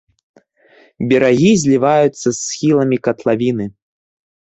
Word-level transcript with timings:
Берагі 1.09 1.51
зліваюцца 1.63 2.23
з 2.23 2.33
схіламі 2.45 2.97
катлавіны. 3.09 3.65